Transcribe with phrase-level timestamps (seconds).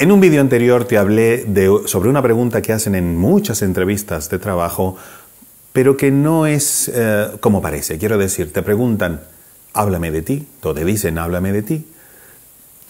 [0.00, 1.44] En un vídeo anterior te hablé
[1.84, 4.96] sobre una pregunta que hacen en muchas entrevistas de trabajo,
[5.74, 7.98] pero que no es eh, como parece.
[7.98, 9.20] Quiero decir, te preguntan,
[9.74, 11.86] háblame de ti, o te dicen, háblame de ti.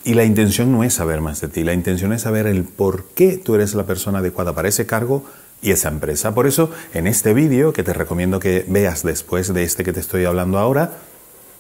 [0.04, 3.06] Y la intención no es saber más de ti, la intención es saber el por
[3.06, 5.24] qué tú eres la persona adecuada para ese cargo
[5.62, 6.32] y esa empresa.
[6.32, 9.98] Por eso, en este vídeo, que te recomiendo que veas después de este que te
[9.98, 10.92] estoy hablando ahora,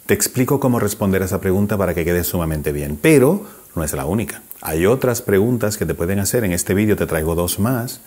[0.06, 2.96] te explico cómo responder a esa pregunta para que quede sumamente bien.
[3.02, 4.42] Pero no es la única.
[4.60, 6.44] Hay otras preguntas que te pueden hacer.
[6.44, 8.00] En este vídeo te traigo dos más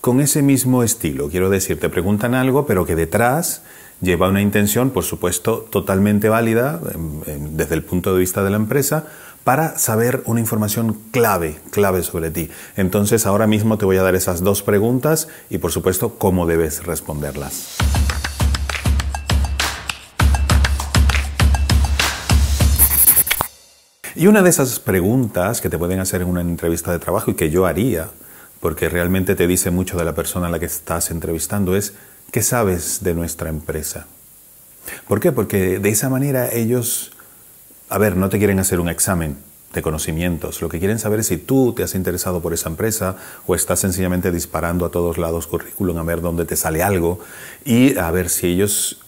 [0.00, 1.28] con ese mismo estilo.
[1.28, 3.62] Quiero decir, te preguntan algo, pero que detrás
[4.00, 6.80] lleva una intención, por supuesto, totalmente válida
[7.50, 9.06] desde el punto de vista de la empresa,
[9.44, 12.50] para saber una información clave, clave sobre ti.
[12.76, 16.84] Entonces, ahora mismo te voy a dar esas dos preguntas y, por supuesto, cómo debes
[16.84, 17.76] responderlas.
[24.22, 27.34] Y una de esas preguntas que te pueden hacer en una entrevista de trabajo y
[27.34, 28.08] que yo haría,
[28.60, 31.94] porque realmente te dice mucho de la persona a la que estás entrevistando, es
[32.30, 34.06] ¿qué sabes de nuestra empresa?
[35.08, 35.32] ¿Por qué?
[35.32, 37.10] Porque de esa manera ellos,
[37.88, 39.38] a ver, no te quieren hacer un examen
[39.74, 43.16] de conocimientos, lo que quieren saber es si tú te has interesado por esa empresa
[43.48, 47.18] o estás sencillamente disparando a todos lados currículum a ver dónde te sale algo
[47.64, 49.00] y a ver si ellos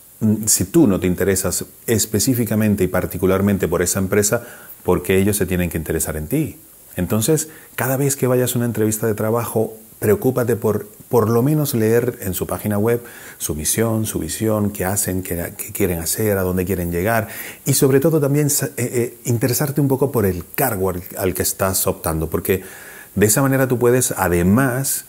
[0.46, 4.46] si tú no te interesas específicamente y particularmente por esa empresa,
[4.84, 6.58] porque ellos se tienen que interesar en ti.
[6.96, 11.74] Entonces, cada vez que vayas a una entrevista de trabajo, preocúpate por por lo menos
[11.74, 13.00] leer en su página web
[13.38, 17.28] su misión, su visión, qué hacen, qué, quieren hacer, a dónde quieren llegar
[17.64, 21.86] y sobre todo también eh, eh, interesarte un poco por el cargo al que estás
[21.86, 22.64] optando, porque
[23.14, 25.04] de esa manera tú puedes además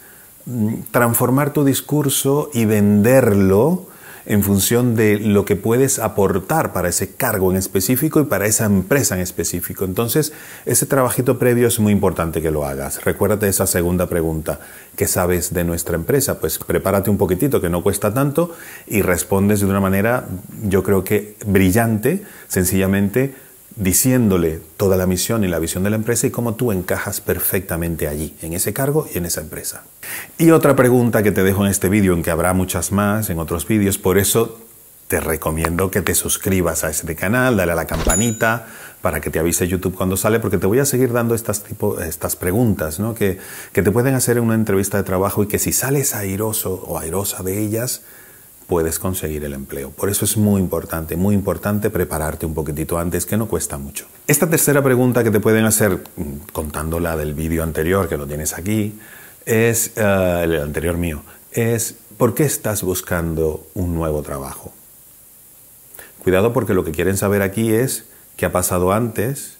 [0.46, 3.88] mm, transformar tu discurso y venderlo
[4.26, 8.66] en función de lo que puedes aportar para ese cargo en específico y para esa
[8.66, 9.86] empresa en específico.
[9.86, 10.34] Entonces,
[10.66, 13.04] ese trabajito previo es muy importante que lo hagas.
[13.04, 14.60] Recuérdate esa segunda pregunta.
[14.96, 16.40] ¿Qué sabes de nuestra empresa?
[16.40, 18.56] Pues prepárate un poquitito, que no cuesta tanto,
[18.88, 20.26] y respondes de una manera,
[20.64, 23.36] yo creo que brillante, sencillamente
[23.76, 28.08] diciéndole toda la misión y la visión de la empresa y cómo tú encajas perfectamente
[28.08, 29.84] allí, en ese cargo y en esa empresa.
[30.38, 33.40] Y otra pregunta que te dejo en este vídeo, en que habrá muchas más en
[33.40, 34.60] otros vídeos, por eso
[35.08, 38.66] te recomiendo que te suscribas a este canal, dale a la campanita
[39.02, 42.00] para que te avise YouTube cuando sale, porque te voy a seguir dando estas, tipo,
[42.00, 43.38] estas preguntas que,
[43.72, 46.98] que te pueden hacer en una entrevista de trabajo y que si sales airoso o
[46.98, 48.02] airosa de ellas,
[48.68, 49.92] puedes conseguir el empleo.
[49.92, 54.08] Por eso es muy importante, muy importante prepararte un poquitito antes, que no cuesta mucho.
[54.28, 58.26] Esta tercera pregunta que te pueden hacer, mm, contando la del vídeo anterior, que lo
[58.26, 59.00] tienes aquí,
[59.46, 61.22] es, eh, el anterior mío,
[61.52, 64.74] es, ¿por qué estás buscando un nuevo trabajo?
[66.24, 68.06] Cuidado porque lo que quieren saber aquí es
[68.36, 69.58] qué ha pasado antes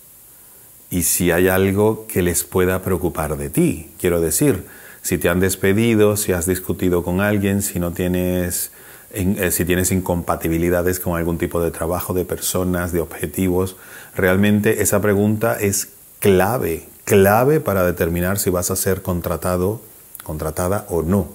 [0.90, 3.92] y si hay algo que les pueda preocupar de ti.
[4.00, 4.66] Quiero decir,
[5.04, 8.72] si te han despedido, si has discutido con alguien, si no tienes
[9.16, 13.78] eh, si tienes incompatibilidades con algún tipo de trabajo, de personas, de objetivos.
[14.14, 15.88] Realmente esa pregunta es
[16.20, 19.82] clave, clave para determinar si vas a ser contratado,
[20.24, 21.30] contratada o no.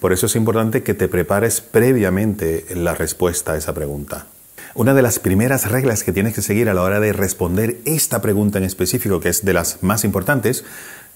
[0.00, 4.26] Por eso es importante que te prepares previamente la respuesta a esa pregunta.
[4.74, 8.22] Una de las primeras reglas que tienes que seguir a la hora de responder esta
[8.22, 10.64] pregunta en específico, que es de las más importantes,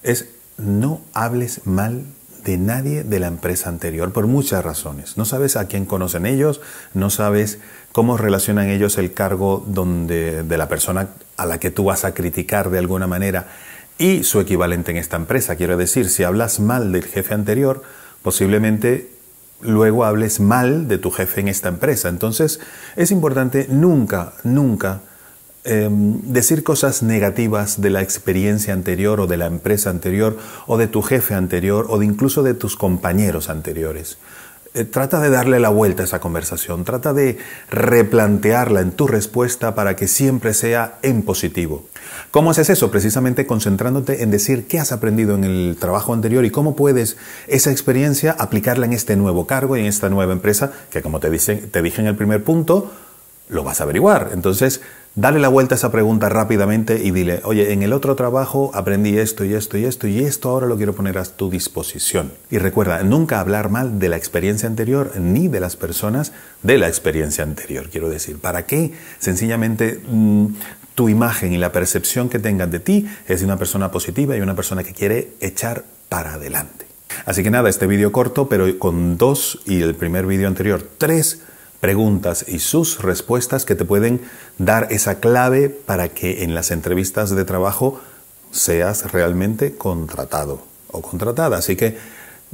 [0.03, 2.05] es no hables mal
[2.45, 5.17] de nadie de la empresa anterior por muchas razones.
[5.17, 6.61] No sabes a quién conocen ellos,
[6.95, 7.59] no sabes
[7.93, 12.15] cómo relacionan ellos el cargo donde, de la persona a la que tú vas a
[12.15, 13.49] criticar de alguna manera
[13.99, 15.57] y su equivalente en esta empresa.
[15.57, 17.83] Quiero decir, si hablas mal del jefe anterior,
[18.23, 19.11] posiblemente
[19.61, 22.09] luego hables mal de tu jefe en esta empresa.
[22.09, 22.61] Entonces,
[22.97, 25.03] es importante nunca, nunca
[25.63, 30.87] Em, decir cosas negativas de la experiencia anterior o de la empresa anterior o de
[30.87, 34.17] tu jefe anterior o de incluso de tus compañeros anteriores.
[34.73, 37.37] Eh, trata de darle la vuelta a esa conversación, trata de
[37.71, 41.85] replantearla en tu respuesta para que siempre sea en positivo.
[42.31, 42.91] ¿Cómo haces eso?
[42.91, 47.19] Precisamente concentrándote en decir qué has aprendido en el trabajo anterior y cómo puedes
[47.49, 51.29] esa experiencia aplicarla en este nuevo cargo y en esta nueva empresa, que como te,
[51.37, 52.91] te dije en el primer punto,
[53.51, 54.31] lo vas a averiguar.
[54.33, 54.81] Entonces,
[55.15, 59.19] dale la vuelta a esa pregunta rápidamente y dile, oye, en el otro trabajo aprendí
[59.19, 62.33] esto y esto y esto y esto ahora lo quiero poner a tu disposición.
[62.51, 66.89] Y recuerda, nunca hablar mal de la experiencia anterior ni de las personas de la
[66.89, 68.39] experiencia anterior, quiero decir.
[68.39, 68.93] ¿Para qué?
[69.19, 70.47] Sencillamente mm,
[70.95, 74.41] tu imagen y la percepción que tengan de ti es de una persona positiva y
[74.41, 76.87] una persona que quiere echar para adelante.
[77.27, 81.43] Así que nada, este vídeo corto, pero con dos y el primer vídeo anterior, tres
[81.81, 84.21] preguntas y sus respuestas que te pueden
[84.59, 88.01] dar esa clave para que en las entrevistas de trabajo
[88.53, 91.57] seas realmente contratado o contratada.
[91.57, 91.97] Así que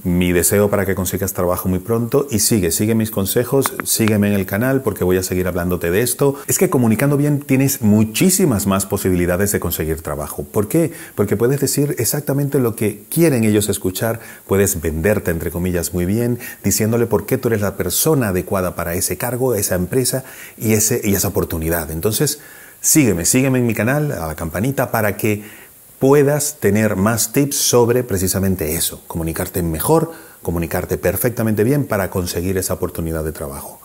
[0.03, 4.35] mi deseo para que consigas trabajo muy pronto y sigue, sigue mis consejos, sígueme en
[4.35, 6.37] el canal porque voy a seguir hablándote de esto.
[6.47, 10.45] Es que comunicando bien tienes muchísimas más posibilidades de conseguir trabajo.
[10.45, 10.93] ¿Por qué?
[11.15, 16.39] Porque puedes decir exactamente lo que quieren ellos escuchar, puedes venderte entre comillas muy bien,
[16.63, 20.25] diciéndole por qué tú eres la persona adecuada para ese cargo, esa empresa
[20.59, 21.91] y, ese, y esa oportunidad.
[21.91, 22.41] Entonces,
[22.81, 25.66] sígueme, sígueme en mi canal, a la campanita para que
[25.99, 30.13] puedas tener más tips sobre precisamente eso, comunicarte mejor,
[30.43, 33.81] comunicarte perfectamente bien para conseguir esa oportunidad de trabajo.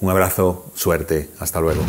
[0.00, 1.82] Un abrazo, suerte, hasta luego.